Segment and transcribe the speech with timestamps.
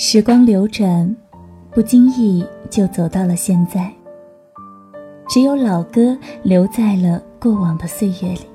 [0.00, 1.12] 时光流转，
[1.72, 3.92] 不经意就走到了现在。
[5.28, 8.46] 只有老歌留在了过往的岁月里，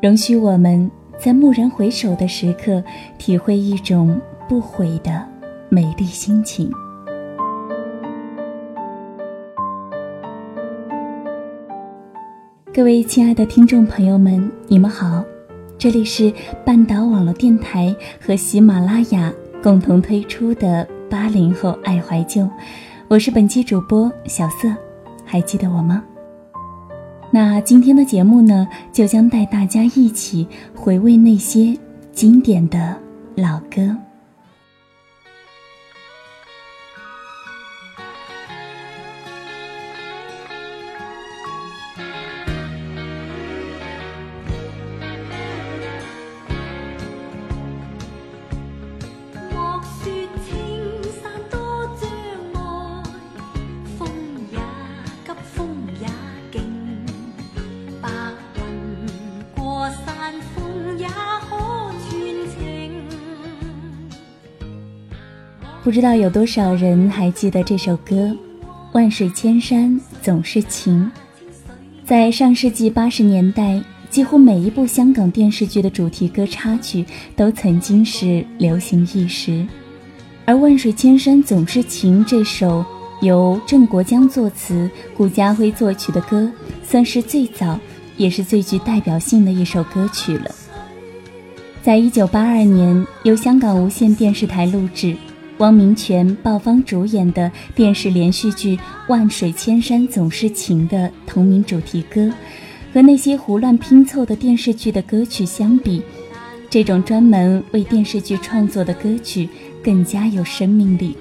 [0.00, 2.80] 容许我们在蓦然回首的时刻，
[3.18, 5.20] 体会一种不悔的
[5.68, 6.70] 美丽心情。
[12.72, 15.24] 各位亲爱的听众朋友们，你们好，
[15.76, 16.32] 这里是
[16.64, 17.92] 半岛网络电台
[18.24, 19.32] 和喜马拉雅
[19.64, 22.46] 共同推出的八零后爱怀旧，
[23.08, 24.68] 我是本期主播小色。
[25.24, 26.04] 还记得我吗？
[27.30, 31.74] 那今天的节目呢，就将带大家一起回味那些
[32.12, 32.94] 经典的
[33.36, 33.96] 老歌。
[65.84, 68.14] 不知道有多少人还记得这首歌，
[68.92, 71.04] 《万水千山总是情》。
[72.06, 73.78] 在上世纪八十年代，
[74.08, 77.04] 几乎每一部香港电视剧的主题歌插曲
[77.36, 79.66] 都曾经是流行一时。
[80.46, 82.82] 而《万水千山总是情》这首
[83.20, 86.50] 由郑国江作词、顾嘉辉作曲的歌，
[86.82, 87.78] 算是最早
[88.16, 90.50] 也是最具代表性的一首歌曲了。
[91.82, 95.14] 在一九八二年，由香港无线电视台录制。
[95.58, 98.76] 汪明荃、鲍方主演的电视连续剧
[99.08, 102.28] 《万水千山总是情》的同名主题歌，
[102.92, 106.02] 和那些胡乱拼凑的电视剧的歌曲相比，
[106.68, 109.48] 这种专门为电视剧创作的歌曲
[109.82, 111.16] 更加有生命力。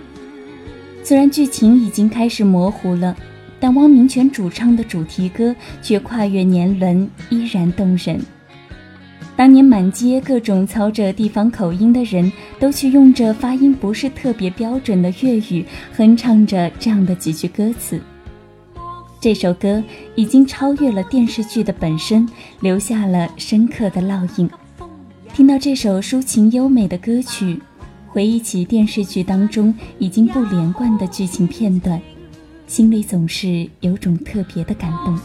[1.03, 3.15] 虽然剧情已经开始模糊了，
[3.59, 8.19] 但汪明荃主唱的主题歌却跨越年轮，依然动人。
[9.35, 15.65] 当年满街各种操着地方口音的人，都去用着发音不是特别标准的粤语
[15.97, 17.99] 哼唱着这样的几句歌词。
[19.19, 19.83] 这首歌
[20.15, 22.29] 已经超越了电视剧的本身，
[22.59, 24.49] 留下了深刻的烙印。
[25.33, 27.59] 听到这首抒情优美的歌曲，
[28.09, 31.99] 回忆起电视剧当中已经不连贯的剧情片段，
[32.67, 35.17] 心里总是有种特别的感动。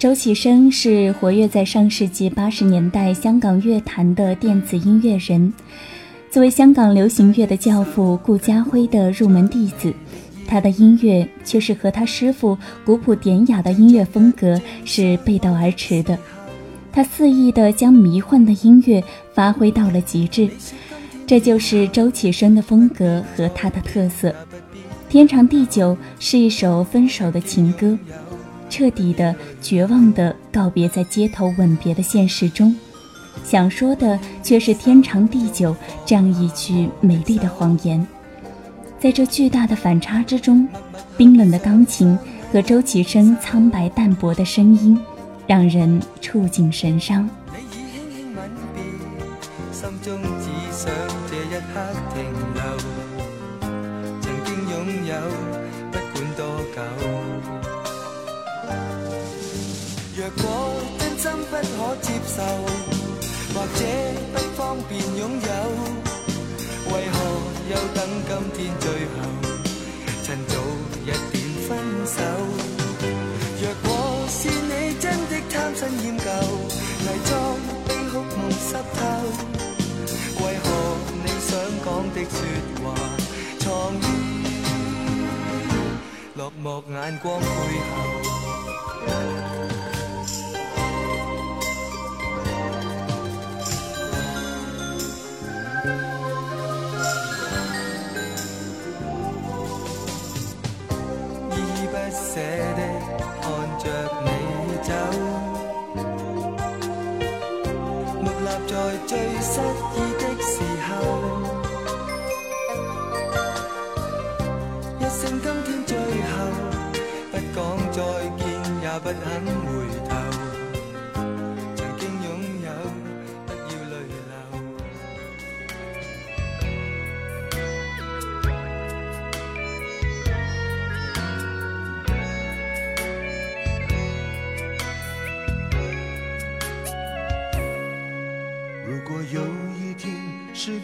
[0.00, 5.52] 周启生是活跃在上世纪八十年代香港乐坛的电子音乐人，
[6.30, 9.92] 作为香港流行乐的教父顾嘉辉的入门弟子，
[10.46, 16.18] 他的音乐却是和他师傅古朴典雅的音乐风格是背道而驰的。
[16.90, 19.04] 他肆意地将迷幻的音乐
[19.34, 20.48] 发挥到了极致，
[21.26, 24.34] 这就是周启生的风格和他的特色。
[25.10, 27.98] 天长地久是一首分手的情歌。
[28.70, 32.74] 彻底的、绝望的告别在街头吻别的现实中，
[33.44, 35.76] 想说的却是天长地久
[36.06, 38.06] 这样一句美丽的谎言。
[38.98, 40.68] 在这巨大的反差之中，
[41.16, 42.18] 冰冷的钢琴
[42.52, 44.98] 和周启生苍白淡薄的声音，
[45.46, 47.28] 让人触景神伤。
[64.90, 65.48] 便拥有，
[66.92, 67.16] 为何
[67.70, 69.16] 又等今天最后，
[70.24, 70.52] 趁早
[71.04, 71.34] 一点
[71.68, 71.70] 分
[72.04, 72.18] 手？
[73.62, 73.88] 若果
[74.28, 76.24] 是你真的贪新厌旧，
[77.06, 77.30] 伪装
[77.86, 78.98] 悲哭梦湿透，
[80.44, 80.66] 为何
[81.22, 81.48] 你想
[81.84, 82.34] 讲的说
[82.82, 82.84] 话，
[83.60, 83.64] 藏
[83.94, 84.02] 于
[86.34, 87.96] 落寞眼光背后？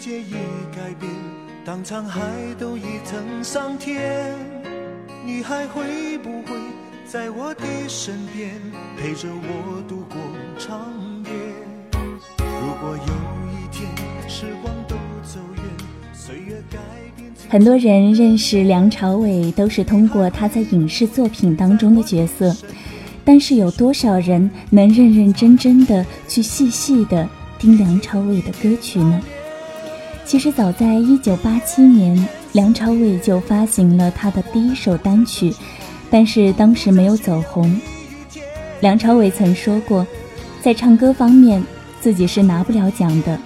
[0.06, 0.34] 界已
[0.72, 1.10] 改变，
[1.64, 2.20] 当沧海
[2.60, 3.98] 都已成桑田，
[5.24, 6.56] 你还会不会
[7.04, 8.52] 在我的身边，
[8.96, 10.16] 陪着我度过
[10.60, 10.78] 长
[11.24, 11.32] 夜？
[12.38, 13.12] 如果有
[13.50, 13.90] 一天
[14.28, 14.94] 时光都
[15.24, 15.64] 走远，
[16.14, 16.78] 岁月改
[17.16, 17.28] 变。
[17.48, 22.56] 很多人认识梁朝伟都是通过他在影视作品当中的角色，
[23.24, 27.28] 但是有多少人能认认真真的去细细的
[27.58, 29.20] 听梁朝伟的歌曲呢？
[30.26, 35.54] 其实早在一九八七年，梁朝伟就发行了他的第一首单曲，
[36.10, 37.80] 但是当时没有走红。
[38.80, 40.04] 梁朝伟曾说过，
[40.60, 41.62] 在唱歌方面
[42.00, 43.38] 自己是拿不了奖的，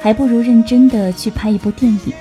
[0.00, 2.12] 还不如认真的去拍一部电影。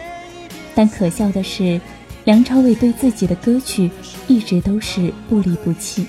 [0.75, 1.79] 但可笑的是，
[2.25, 3.89] 梁朝伟对自己的歌曲
[4.27, 6.05] 一直都是不离不弃。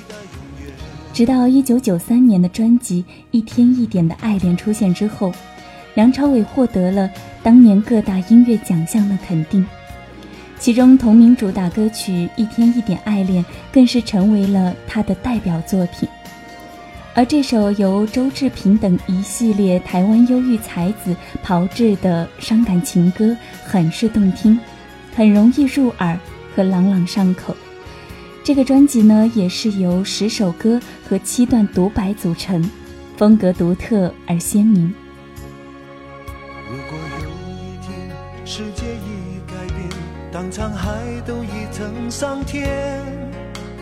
[1.13, 5.33] 直到一九九三年的专辑《一天一点的爱恋》出现之后。
[5.95, 7.09] 梁朝伟获得了
[7.45, 9.65] 当年各大音乐奖项的肯定，
[10.59, 16.09] 其中同名主打歌曲《一天一点爱恋》更是成为了他的代表作品。
[17.13, 24.59] 而这首由周志平等一系列台湾忧郁才子炮制的伤感情歌，很是动听，
[25.15, 26.19] 很容易入耳
[26.57, 27.55] 和朗朗上口。
[28.43, 32.69] 这个专辑呢，也是由十首歌和七段独白组成，
[33.19, 34.93] 风格独特而鲜明。
[40.35, 42.67] 当沧海都已成桑田，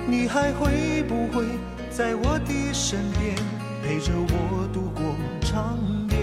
[0.07, 1.47] 你还会不会
[1.91, 3.35] 在我的身边，
[3.83, 5.03] 陪着我度过
[5.41, 5.79] 长
[6.11, 6.15] 夜？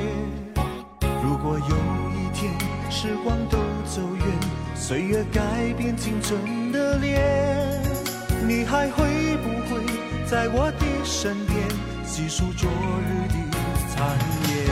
[1.24, 1.75] 如果有
[2.13, 2.53] 一天
[2.92, 4.25] 时光都走远，
[4.75, 5.42] 岁月改
[5.75, 7.82] 变青春的脸，
[8.48, 9.82] 你还会不会
[10.27, 11.68] 在我的身边，
[12.06, 13.58] 细数昨日的
[13.96, 14.15] 残
[14.46, 14.70] 烟？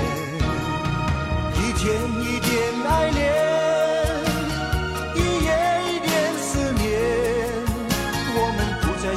[1.56, 2.52] 一天一点
[2.88, 3.57] 爱恋。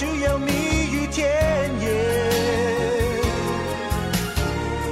[0.00, 0.50] 再需要蜜
[0.90, 1.28] 语甜
[1.78, 1.84] 言，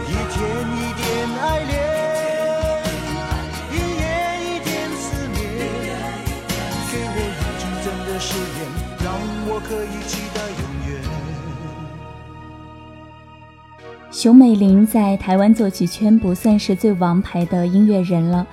[0.07, 0.37] 一天
[0.77, 1.07] 一点
[1.41, 1.73] 爱恋，
[3.73, 4.03] 一夜
[4.45, 5.39] 一点思念。
[6.91, 8.61] 给我一句真的誓言，
[9.03, 9.09] 让
[9.49, 11.01] 我可以期待永远。
[14.11, 18.47] 熊美玲在台湾作曲圈不算是最王牌的音乐人了。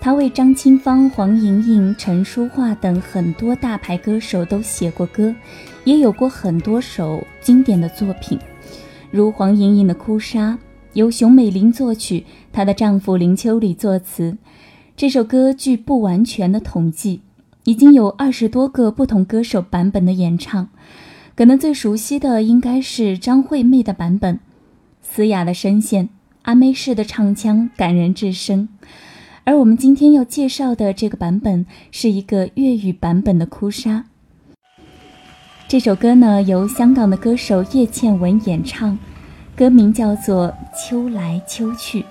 [0.00, 5.34] 他为张清芳、黄莹莹、陈淑桦等很多大牌歌手都写过歌，
[5.86, 8.36] 也有过很多首经典的作品，
[9.12, 10.50] 如黄莹莹的《哭砂》，
[10.94, 14.36] 由熊美玲作曲，她的丈夫林秋离作词。
[14.96, 17.20] 这首歌据不完全的统计，
[17.62, 20.68] 已经有二十多个不同歌手版本的演唱。
[21.36, 24.40] 可能最熟悉的应该是张惠妹的版本，
[25.00, 26.08] 嘶哑的声线，
[26.42, 28.68] 阿妹式的唱腔，感人至深。
[29.44, 33.98] 而我们今天要介绍的这个版本是一个粤语版本的《哭砂》。
[35.68, 38.96] 这首歌呢，由香港的歌手叶倩文演唱，
[39.56, 40.46] 歌名叫做
[40.88, 42.02] 《秋来秋去》。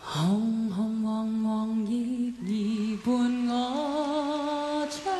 [0.00, 5.12] 红红黄黄叶儿伴我唱，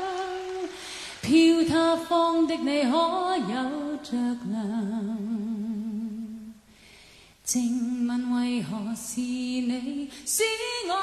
[1.20, 4.16] 飘他方的你可有着
[4.48, 5.18] 凉？
[7.42, 10.44] 静问为何是你使
[10.88, 10.94] 我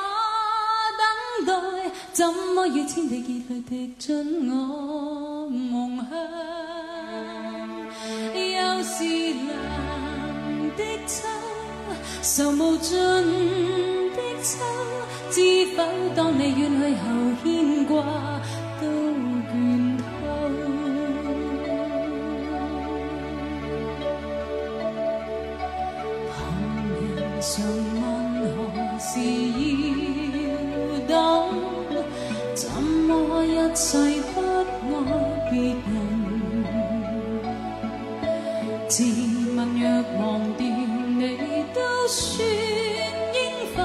[1.46, 1.52] 待？
[2.14, 6.06] 怎么要千滴热泪滴进我梦乡？
[8.34, 9.48] 又是凉
[10.78, 11.28] 的秋，
[12.22, 12.94] 愁无尽
[14.16, 14.54] 的秋，
[15.32, 15.36] 知
[15.76, 15.84] 否
[16.16, 17.04] 当你远去后
[17.44, 17.46] 牵
[17.86, 17.94] 挂？
[33.66, 33.98] 一世
[34.34, 34.38] 不
[34.96, 35.10] 爱
[35.50, 35.84] 别人？
[38.88, 39.04] 自
[39.56, 39.84] 问若
[40.20, 40.62] 忘掉
[41.18, 41.22] 你
[41.74, 42.24] 都算
[43.34, 43.36] 应
[43.76, 43.78] 份，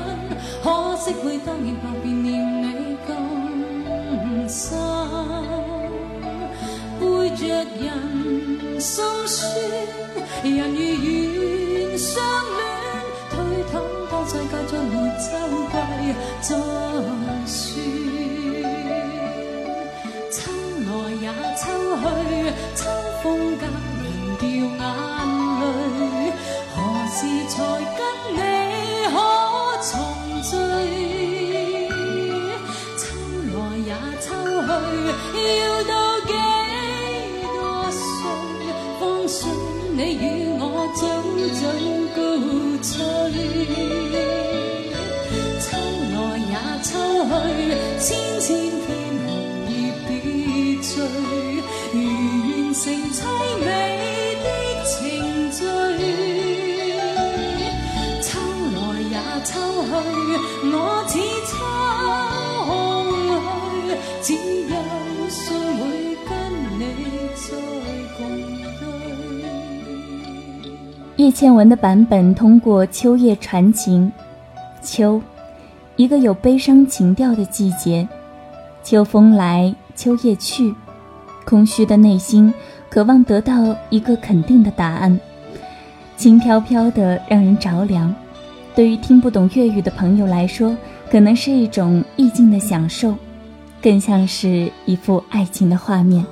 [0.62, 0.66] 可
[0.98, 2.28] 惜会当然百遍念
[2.62, 2.64] 你
[3.08, 3.10] 更
[4.46, 4.78] 深，
[7.00, 7.02] 背
[7.36, 7.40] 着
[7.80, 9.40] 人心酸，
[10.44, 12.60] 人如远相恋。
[14.30, 15.26] 世界再没秋
[15.72, 15.74] 季
[16.40, 16.48] 再
[17.46, 17.68] 算，
[22.90, 23.24] 秋风
[23.56, 23.62] 教
[24.02, 24.04] 人
[24.40, 24.82] 掉眼
[25.60, 25.62] 泪，
[26.74, 27.18] 何时
[27.48, 27.54] 才
[27.96, 28.00] 跟
[28.34, 28.38] 你
[29.06, 29.14] 可
[29.86, 29.90] 重
[30.42, 30.50] 聚？
[32.98, 33.00] 秋
[33.54, 33.56] 来
[33.86, 33.88] 也
[34.20, 34.26] 秋
[34.66, 35.92] 去，要到
[36.26, 36.28] 几
[37.46, 37.54] 多
[37.92, 38.02] 岁，
[38.98, 39.38] 方信
[39.96, 40.26] 你与
[40.58, 40.62] 我
[40.96, 41.00] 早
[41.60, 41.62] 早
[42.16, 42.18] 告
[42.82, 42.90] 吹？
[45.60, 45.64] 秋
[46.10, 46.16] 来
[46.50, 46.88] 也秋
[47.30, 47.30] 去
[48.00, 48.08] 千
[48.40, 48.48] 千
[48.82, 48.88] 片
[49.24, 49.28] 红
[49.68, 49.72] 叶
[50.08, 50.10] 别
[50.82, 51.49] 醉，如完
[52.82, 53.20] 成凄
[53.62, 53.66] 美
[54.42, 54.48] 的
[54.86, 54.96] 程
[55.52, 55.60] 序。
[58.22, 58.40] 秋
[58.74, 59.12] 来也
[59.44, 59.52] 秋
[59.84, 59.88] 去，
[60.64, 60.74] 我
[61.06, 61.12] 似
[61.44, 61.52] 秋
[62.64, 62.72] 空
[63.84, 64.28] 虚，只
[64.62, 64.72] 有
[65.28, 65.38] 信
[65.76, 65.78] 会
[66.26, 66.30] 跟
[66.78, 66.80] 你
[67.36, 67.44] 再
[68.16, 68.18] 共
[68.78, 68.82] 对。
[71.16, 74.10] 叶倩文的版本通过秋叶传情，
[74.82, 75.20] 秋。
[75.96, 78.08] 一个有悲伤情调的季节，
[78.82, 80.74] 秋风来，秋叶去，
[81.44, 82.54] 空虚的内心
[82.90, 85.18] 渴望得到一个肯定的答案，
[86.16, 88.12] 轻飘飘的让人着凉。
[88.74, 90.76] 对于听不懂粤语的朋友来说，
[91.08, 93.14] 可能是一种意境的享受，
[93.80, 96.24] 更像是一幅爱情的画面。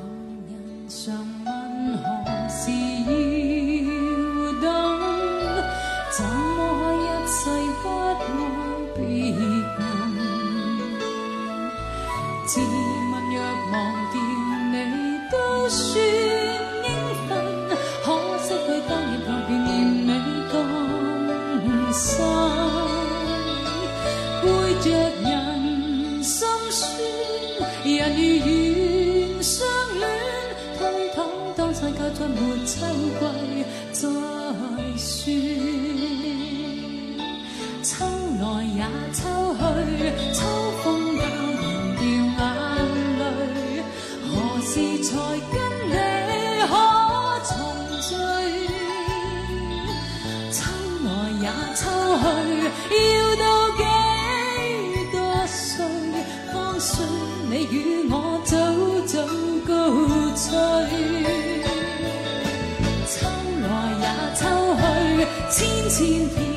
[45.03, 45.57] 才跟
[45.89, 45.95] 你
[46.67, 46.73] 可
[47.45, 47.51] 重
[48.03, 48.11] 聚
[50.51, 50.57] 秋
[51.05, 51.07] 来
[51.39, 51.81] 也秋
[52.19, 52.25] 去
[53.15, 53.43] 要到
[53.77, 53.81] 几
[55.13, 55.57] 多岁
[56.53, 56.91] 方信
[57.49, 57.75] 你与
[58.11, 58.13] 我
[58.45, 58.57] 早
[59.07, 59.15] 早
[59.69, 59.71] 告
[60.35, 60.43] 吹
[63.07, 63.17] 秋
[63.63, 63.65] 来
[64.03, 64.41] 也秋
[64.81, 64.83] 去
[65.49, 65.57] 千
[65.89, 65.97] 千
[66.31, 66.48] 片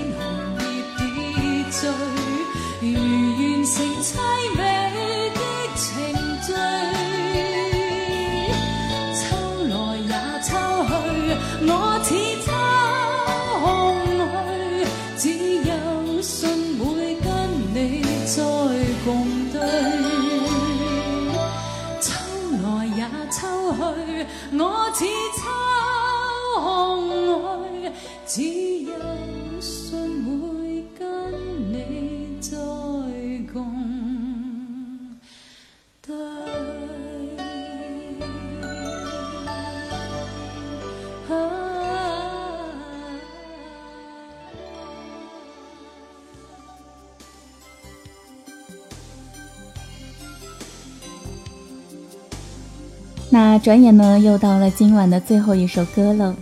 [53.34, 56.36] 那转眼呢，又到了今晚的最后一首歌了。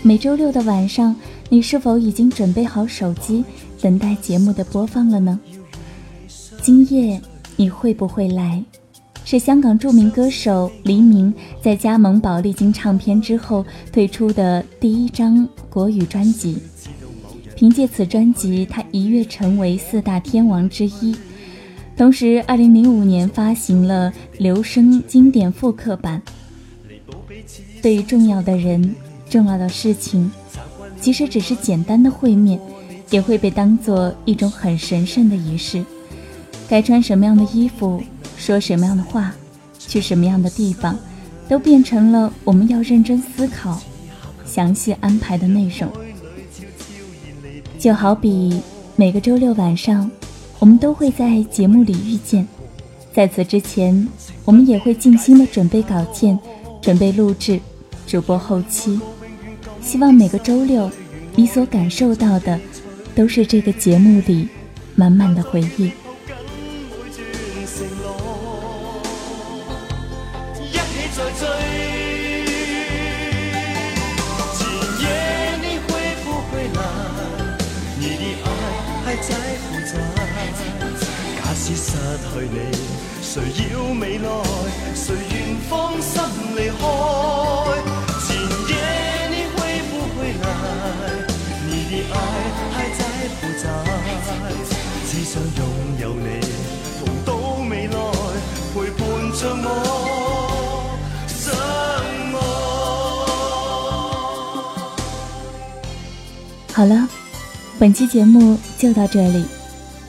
[0.00, 1.16] 每周六的晚上，
[1.48, 3.44] 你是否已经准备好手机，
[3.80, 5.40] 等待节目的播放了呢？
[6.62, 7.20] 今夜
[7.56, 8.62] 你会不会来？
[9.24, 16.58] 是香港著名歌手黎明在加盟宝丽金唱片之后推出的第一张国语专辑。
[17.56, 21.16] 凭借此专辑，他一跃成为四大天王之一。
[21.96, 26.22] 同时，二零零五年发行了留声经典复刻版。
[27.82, 28.94] 对于重要的人、
[29.28, 30.30] 重要的事情，
[31.00, 32.60] 即使只是简单的会面，
[33.10, 35.84] 也会被当做一种很神圣的仪式。
[36.68, 38.02] 该穿什么样的衣服，
[38.36, 39.34] 说什么样的话，
[39.78, 40.98] 去什么样的地方，
[41.48, 43.80] 都变成了我们要认真思考、
[44.44, 45.90] 详细安排的内容。
[47.78, 48.60] 就好比
[48.96, 50.10] 每个周六晚上。
[50.58, 52.48] 我们都会在节目里遇见，
[53.12, 54.08] 在此之前，
[54.42, 56.36] 我们也会尽心的准备稿件，
[56.86, 57.58] 准备录制，
[58.06, 59.00] 主播后期。
[59.82, 60.88] 希望每个周六，
[61.34, 62.60] 你所感受到的，
[63.12, 64.48] 都是这个节目里
[64.94, 65.90] 满满的回忆。
[81.56, 82.95] 失去你，
[83.36, 84.28] 谁要未来？
[84.94, 85.36] 谁愿
[85.68, 86.14] 放心
[86.56, 86.80] 离开？
[88.26, 88.34] 今
[88.66, 88.72] 夜
[89.28, 89.56] 你会
[89.90, 90.44] 不会来？
[91.66, 92.16] 你的爱
[92.72, 93.00] 还在
[93.38, 93.68] 不在？
[95.06, 95.60] 只想拥
[96.00, 96.24] 有你，
[96.98, 97.28] 同到
[97.68, 97.94] 未来，
[98.72, 99.68] 陪伴着我，
[101.28, 101.36] 相
[102.32, 102.34] 爱。
[106.72, 107.06] 好了，
[107.78, 109.44] 本期节目就到这里。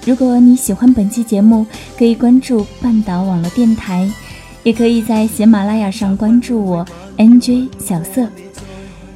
[0.05, 4.07] 如果你喜欢本期节目，可以关注半岛网络电台，
[4.61, 6.85] 也可以在喜马拉雅上关注我
[7.17, 8.29] NJ 小色。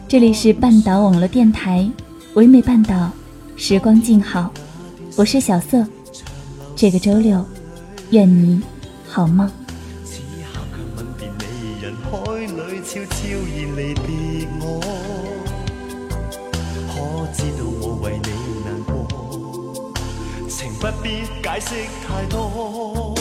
[0.08, 1.88] 这里是半岛网络电台，
[2.34, 3.12] 唯美半岛，
[3.56, 4.52] 时光静好，
[5.16, 5.86] 我是小色。
[6.76, 7.46] 这个周六，
[8.10, 8.60] 愿你
[9.08, 9.48] 好梦。
[20.82, 21.76] 不必解释
[22.08, 23.14] 太多，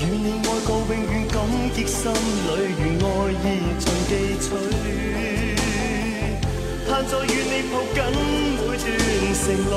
[0.00, 1.36] 与你爱过永远感
[1.74, 2.48] 激，心里
[2.78, 3.06] 愿爱
[3.44, 3.44] 意
[3.78, 4.48] 尽记取。
[6.88, 8.00] 盼再与你抱紧
[8.56, 8.80] 每段
[9.34, 9.72] 承诺，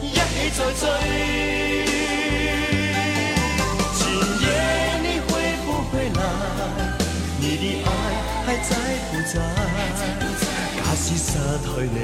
[0.00, 0.14] 一起
[0.56, 0.82] 再追。
[3.96, 4.00] 今
[4.40, 4.46] 夜
[5.02, 5.28] 你会
[5.66, 6.18] 不会来？
[7.40, 7.86] 你的爱
[8.46, 8.70] 还在？
[11.10, 11.32] 已失
[11.64, 11.98] 去你。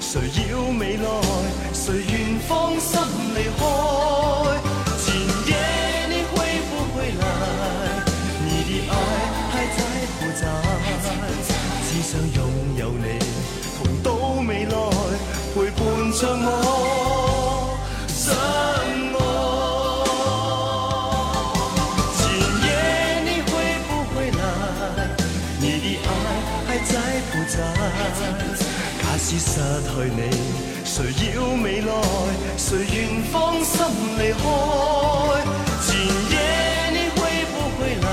[0.00, 0.12] 谁
[0.50, 1.04] 要未来？
[1.74, 2.12] 谁愿
[2.48, 2.48] 放
[2.80, 2.98] 心
[3.34, 3.60] 离开？
[4.98, 5.06] 前
[5.46, 5.50] 夜
[6.08, 6.34] 你会
[6.70, 7.22] 不会来？
[8.44, 8.92] 你的爱
[9.50, 9.78] 还在
[10.18, 10.42] 不在？
[11.84, 12.36] 只想拥
[12.78, 13.06] 有你，
[13.76, 14.06] 同到
[14.46, 14.72] 未来，
[15.54, 15.78] 陪伴
[16.12, 16.48] 着我，
[29.28, 30.22] 只失去你，
[30.86, 31.92] 谁要未来？
[32.56, 33.84] 谁愿放心
[34.16, 34.40] 离开？
[35.84, 36.34] 前夜
[36.92, 37.20] 你会
[37.52, 38.06] 不会来？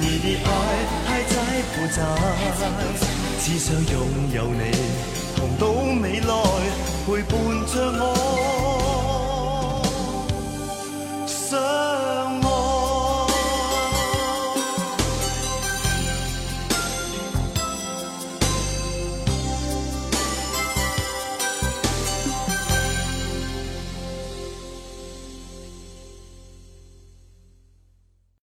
[0.00, 0.48] 你的爱
[1.04, 1.36] 还在
[1.74, 2.00] 不在？
[3.42, 3.92] 只想拥
[4.32, 4.72] 有你，
[5.36, 5.66] 同到
[6.00, 6.32] 未来，
[7.04, 7.36] 陪伴
[7.66, 8.49] 着我。